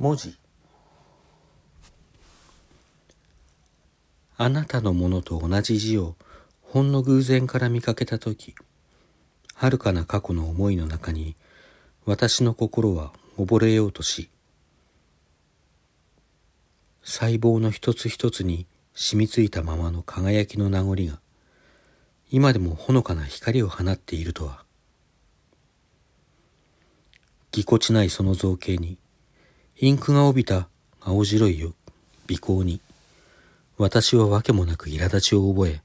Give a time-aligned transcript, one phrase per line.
[0.00, 0.34] 文字
[4.38, 6.16] あなたのものと同じ字を
[6.62, 8.54] ほんの偶然から見かけたとき、
[9.54, 11.36] 遥かな過去の思いの中に
[12.06, 14.30] 私の心は溺れようとし、
[17.02, 21.20] 細胞の一つ一つに染みついたままの輝きの名残が、
[22.30, 24.64] 今でもほのかな光を放っているとは。
[27.52, 28.96] ぎこちないその造形に、
[29.82, 30.68] インクが帯びた
[31.00, 31.72] 青白い尾
[32.38, 32.82] 行に、
[33.78, 35.80] 私はわけもなく苛立ちを覚え、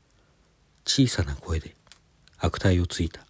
[0.84, 1.74] 小さな声で
[2.38, 3.26] 悪態をついた。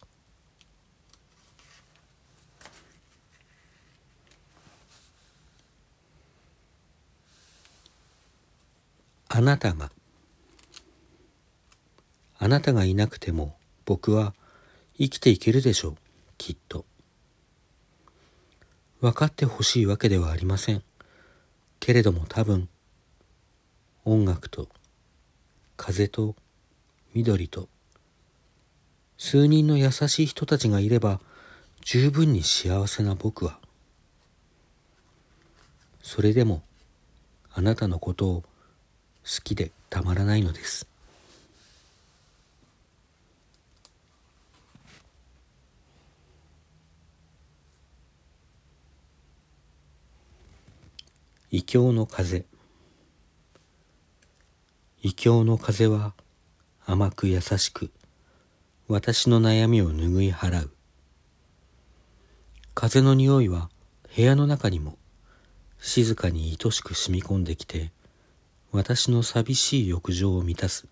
[9.30, 9.91] あなたが、
[12.40, 13.55] あなたがいなくても
[13.86, 14.34] 僕は
[14.98, 15.96] 生きていけるでしょう、
[16.40, 16.86] きっと。
[19.02, 20.84] 分かってほしいわけではありません。
[21.79, 22.70] けれども多分、
[24.05, 24.70] 音楽と
[25.77, 26.35] 風と
[27.13, 27.68] 緑と
[29.18, 31.20] 数人の優しい人たちがいれば
[31.82, 33.60] 十分に幸せな僕は、
[36.02, 36.63] それでも
[37.54, 38.48] あなたのことを好
[39.43, 40.87] きでたまらないのです。
[51.58, 52.44] 異教の風。
[55.02, 56.14] 異教の風は
[56.86, 57.92] 甘く優しく
[58.90, 60.72] 私の悩みを拭い払う。
[62.74, 63.70] 風の匂いは
[64.14, 64.98] 部屋の中にも
[65.80, 67.94] 静かに愛しく染み込んできて
[68.74, 70.90] 私の寂しい浴場を満たす。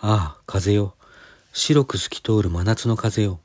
[0.00, 0.94] ああ風よ。
[1.52, 3.40] 白く透き通る真夏の風よ。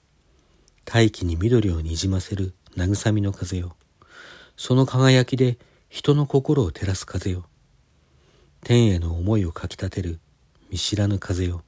[0.85, 3.75] 大気に緑をにじませる慰みの風よ。
[4.57, 5.57] その輝きで
[5.89, 7.45] 人の心を照らす風よ。
[8.63, 10.19] 天への思いをかきたてる
[10.69, 11.63] 見知らぬ風よ。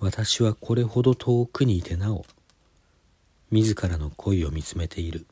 [0.00, 2.24] 私はこれほど遠くにいてなお、
[3.50, 5.26] 自らの恋を見つめている。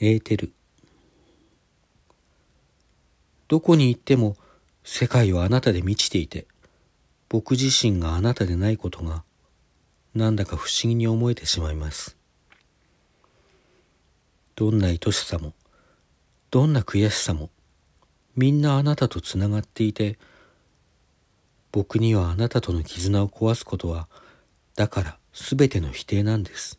[0.00, 0.52] エーテル。
[3.46, 4.36] どこに行っても
[4.82, 6.46] 世界はあなたで満ちていて、
[7.34, 9.24] 僕自身があなたでないことが
[10.14, 12.16] なんだか不思議に思えてしまいます。
[14.54, 15.52] どんな愛しさも、
[16.52, 17.50] どんな悔しさも、
[18.36, 20.16] みんなあなたとつながっていて、
[21.72, 24.06] 僕にはあなたとの絆を壊すことは、
[24.76, 26.78] だから全ての否定なんです。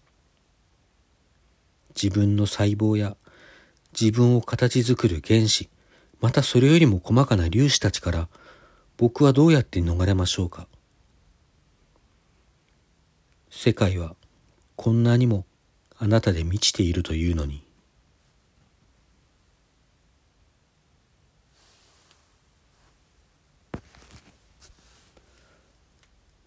[2.01, 3.17] 自分の細胞や
[3.91, 5.69] 自分を形作る原子、
[6.21, 8.29] またそれよりも細かな粒子たちから
[8.97, 10.67] 僕はどうやって逃れましょうか？
[13.49, 14.15] 世界は
[14.75, 15.45] こんなにも
[15.97, 17.63] あなたで満ちているというのに。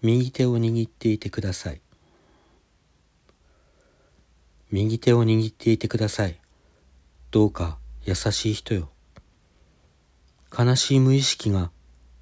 [0.00, 1.80] 右手を握っていてください。
[4.70, 6.38] 右手を握っていてください。
[7.30, 8.90] どうか優しい人よ。
[10.56, 11.70] 悲しい無意識が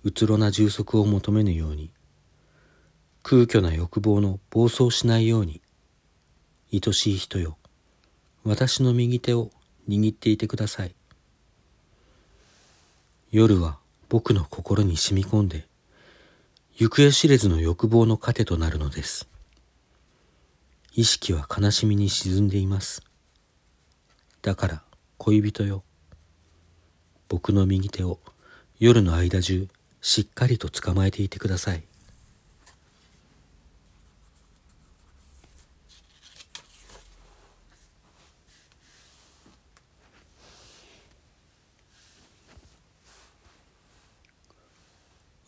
[0.06, 1.90] うつろな充足を求めぬように
[3.24, 5.60] 空虚な欲望の暴走しないように
[6.72, 7.58] 愛しい人よ
[8.44, 9.50] 私の右手を
[9.88, 10.94] 握っていてください。
[13.32, 13.78] 夜は
[14.08, 15.66] 僕の心に染み込んで
[16.76, 19.28] 行方知れずの欲望の糧となるのです。
[20.94, 23.02] 意識は悲しみに沈んでいます。
[24.42, 24.82] だから
[25.18, 25.82] 恋人よ
[27.26, 28.20] 僕の右手を
[28.78, 29.66] 夜の間中
[30.08, 31.82] しっかりと捕まえていてください。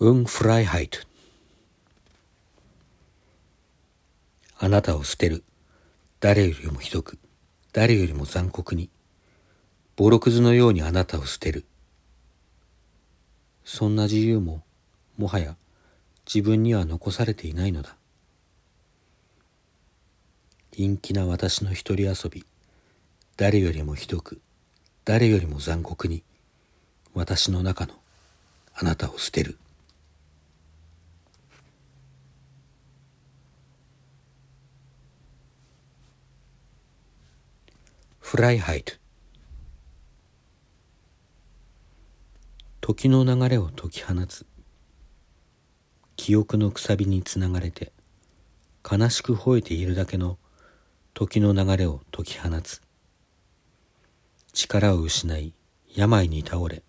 [0.00, 1.06] Unfreiheit
[4.58, 5.44] あなたを捨てる。
[6.18, 7.20] 誰よりもひどく、
[7.72, 8.90] 誰よりも残酷に。
[9.94, 11.64] ボロクズのようにあなたを捨てる。
[13.70, 14.62] そんな自由も
[15.18, 15.54] もはや
[16.24, 17.96] 自分には残されていないのだ。
[20.74, 22.46] 陰気な私の一人遊び
[23.36, 24.40] 誰よりもひどく
[25.04, 26.22] 誰よりも残酷に
[27.12, 27.92] 私の中の
[28.72, 29.58] あなたを捨てる。
[38.18, 38.97] フライハイト。
[42.90, 44.46] 時の流れを解き放つ。
[46.16, 47.92] 記憶のくさびにつながれて
[48.82, 50.38] 悲しく吠えているだけの
[51.12, 52.80] 時の流れを解き放つ。
[54.54, 55.52] 力を失い
[55.94, 56.82] 病に倒れ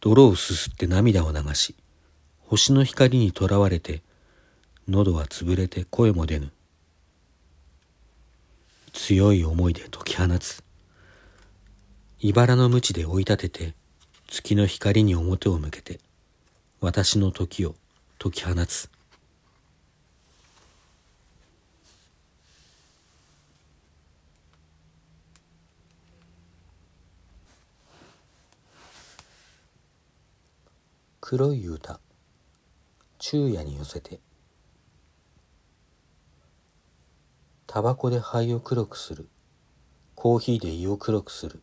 [0.00, 1.74] 泥をすすって涙を流し
[2.40, 4.02] 星の光にとらわれて
[4.88, 6.52] 喉は潰れて声も出ぬ。
[8.92, 10.62] 強い思いで解き放つ。
[12.18, 13.79] 茨の鞭で追い立てて
[14.30, 15.98] 月の光に表を向けて
[16.80, 17.74] 私の時を
[18.20, 18.88] 解き放つ。
[31.20, 31.98] 黒い歌
[33.18, 34.20] 昼夜に寄せて
[37.66, 39.28] タバコで肺を黒くする
[40.14, 41.60] コーヒーで胃を黒くする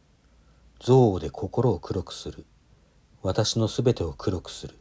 [0.81, 2.45] 憎悪で心を黒くする。
[3.23, 4.75] 私のすべてを黒くする。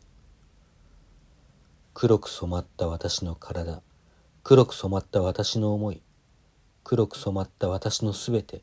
[1.94, 3.80] 黒く染まった私の体
[4.44, 6.02] 黒く染まった私の思い
[6.84, 8.60] 黒く染まった私のすべて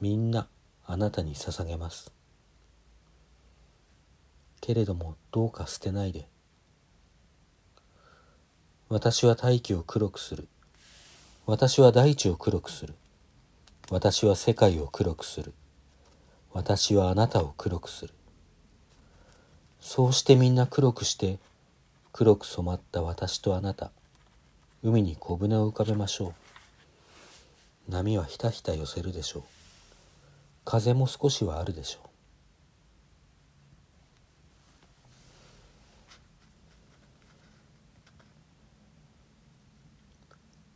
[0.00, 0.48] みんな
[0.86, 2.10] あなたに捧げます。
[4.62, 6.26] けれどもどうか捨てないで。
[8.88, 10.48] 私は大気を黒くする。
[11.44, 12.94] 私は大地を黒くする。
[13.90, 15.52] 私は世界を黒くする。
[16.54, 18.14] 私はあなたを黒くする。
[19.80, 21.38] そうしてみんな黒くして
[22.12, 23.90] 黒く染まった私とあなた
[24.82, 26.34] 海に小舟を浮かべましょ
[27.88, 27.90] う。
[27.90, 29.42] 波はひたひた寄せるでしょう。
[30.64, 32.08] 風も少しはあるでしょう。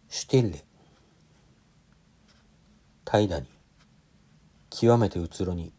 [0.09, 0.65] シュティッレ
[3.05, 3.47] 怠惰に
[4.71, 5.73] 極めてうつろに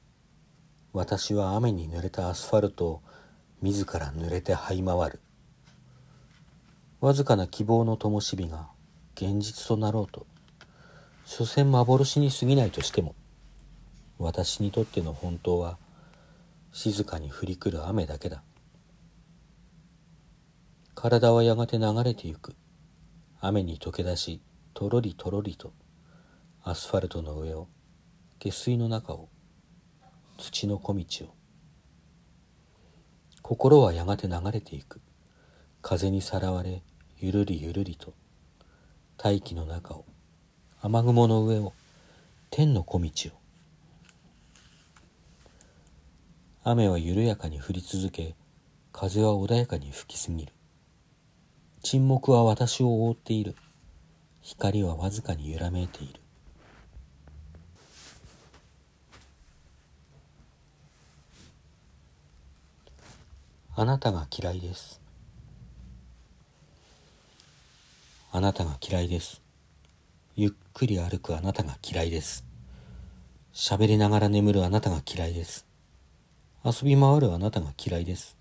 [0.92, 3.02] 私は雨に濡れたアスファルトを
[3.64, 5.22] 自ら濡れて這い回る。
[7.00, 8.68] わずかな希望の灯火が
[9.16, 10.28] 現実となろうと
[11.24, 13.16] 所詮幻に過ぎないとしても
[14.20, 15.78] 私にとっての本当は
[16.74, 18.44] 静かに降り来る雨だけだ。
[20.94, 22.56] 体はやがて流れてゆく。
[23.40, 24.42] 雨に溶け出し
[24.74, 25.72] とろりとろりと
[26.64, 27.70] アスファルトの上を
[28.40, 29.30] 下水の中を
[30.38, 31.43] 土の小道を
[33.44, 35.00] 心はやがて流れていく
[35.84, 36.82] 風にさらわれ
[37.20, 38.14] ゆるりゆるりと
[39.18, 40.06] 大気の中を
[40.82, 41.74] 雨雲の上を
[42.50, 43.32] 天の小道を
[46.64, 48.36] 雨は緩やかに降り続け
[48.92, 50.54] 風は穏やかに吹きすぎる
[51.86, 53.56] 沈黙は私を覆っている。
[54.40, 56.23] 光はわずかに揺らめいている。
[63.76, 65.02] あなたが嫌いです。
[68.32, 69.42] あなたが嫌いです。
[70.36, 72.46] ゆっくり歩くあなたが嫌いです。
[73.52, 75.66] 喋りながら眠るあなたが嫌いです。
[76.64, 78.38] 遊び回るあなたが嫌いです。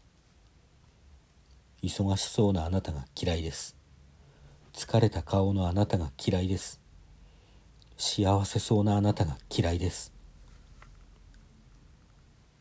[1.82, 3.74] 忙しそうなあなたが嫌いです。
[4.74, 6.78] 疲れた顔のあなたが嫌いです。
[7.96, 10.12] 幸せそうなあなたが嫌いです。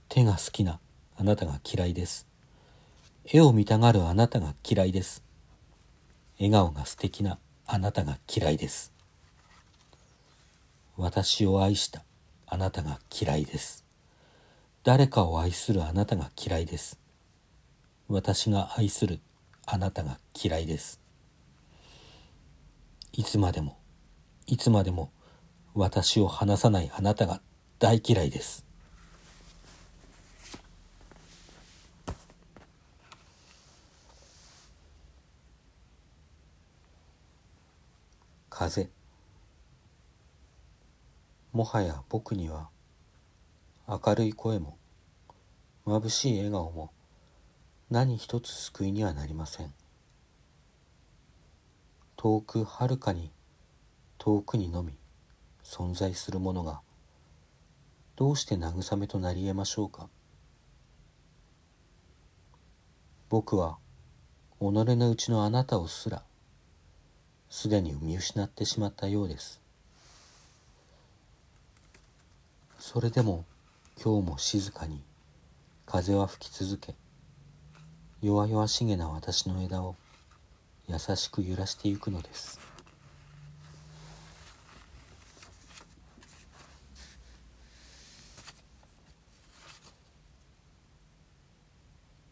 [0.07, 0.79] 手が好きな
[1.17, 2.30] あなたが嫌いです。
[3.25, 5.23] 絵を見たがるあなたが嫌いです。
[6.37, 7.37] 笑顔が素敵な
[7.67, 8.91] あなたが嫌いです。
[10.97, 12.03] 私を愛した
[12.47, 13.85] あなたが嫌いです。
[14.83, 16.99] 誰かを愛するあなたが嫌いです。
[18.07, 19.19] 私が愛する
[19.67, 20.99] あなたが嫌いです。
[23.13, 23.77] いつまでも、
[24.47, 25.11] いつまでも
[25.75, 27.41] 私を離さないあなたが
[27.77, 28.65] 大嫌いです。
[38.53, 38.89] 風。
[41.53, 42.67] もはや僕には
[43.87, 44.77] 明るい声も
[45.85, 46.91] 眩しい笑顔も
[47.89, 49.73] 何一つ救いにはなりません。
[52.17, 53.31] 遠くはるかに
[54.17, 54.97] 遠くにのみ
[55.63, 56.81] 存在するものが
[58.17, 60.09] どうして慰めとなり得ましょうか。
[63.29, 63.77] 僕は
[64.59, 66.21] 己のうちのあなたをすら
[67.51, 69.61] すでに見失ってしまったようです。
[72.79, 73.43] それでも
[74.01, 75.03] 今日も静かに
[75.85, 76.95] 風は吹き続け
[78.21, 79.95] 弱々しげな私の枝を
[80.87, 82.57] 優しく揺らしてゆくのです。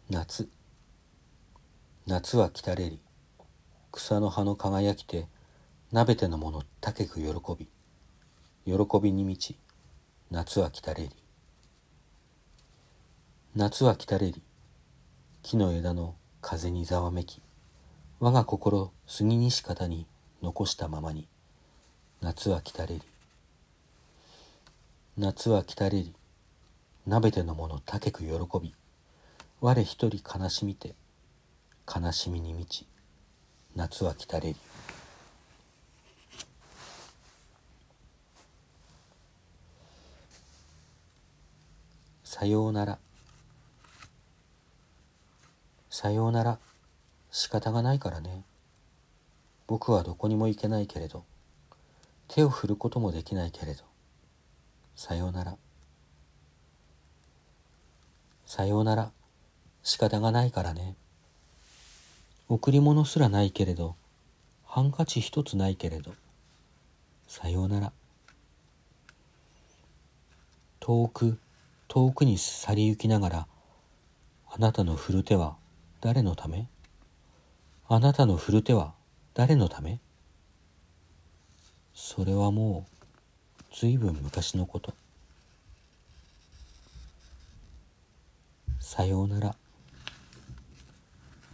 [0.10, 0.50] 夏。
[2.08, 3.02] 夏は来たれり
[3.92, 5.28] 草の葉の輝きて
[5.92, 7.68] 鍋てのものたけく喜び
[8.66, 9.58] 喜びに満ち
[10.30, 11.10] 夏は来たれり。
[13.56, 14.44] 夏は来たれり
[15.42, 17.42] 木の枝の風にざわめき
[18.20, 20.06] 我が心杉西方に
[20.44, 21.28] 残したままに
[22.22, 23.02] 夏は来たれり。
[25.18, 26.14] 夏は来たれり
[27.08, 28.30] 鍋てのものたけく喜
[28.62, 28.76] び
[29.62, 30.94] 我一人悲しみて
[31.88, 32.86] 悲しみに満ち
[33.76, 34.56] 夏は来たれり。
[42.24, 43.00] さようなら。
[45.90, 46.60] さようなら。
[47.32, 48.44] 仕方がないからね。
[49.68, 51.24] 僕はどこにも行けないけれど。
[52.28, 53.84] 手を振ることもできないけれど。
[54.96, 55.58] さようなら。
[58.46, 59.12] さようなら。
[59.84, 60.96] 仕方がないからね。
[62.50, 63.96] 贈り物すらないけれど
[64.66, 66.14] ハンカチ一つないけれど
[67.28, 67.92] さようなら。
[70.80, 71.38] 遠く
[71.88, 73.48] 遠くに去り行きながら
[74.50, 75.56] あなたの振る手は
[76.02, 76.68] 誰のため？
[77.88, 78.94] あなたの振る手は
[79.36, 80.00] 誰のため？
[81.94, 82.88] それはも
[83.72, 84.96] うずいぶん昔のこと。
[88.80, 89.56] さようなら。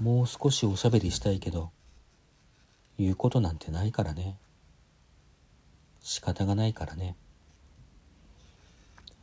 [0.01, 1.71] もう少しおしゃべりしたいけど
[2.97, 4.37] 言うことなんてないからね。
[6.01, 7.15] 仕方がないからね。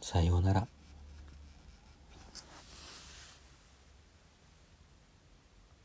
[0.00, 0.67] さようなら。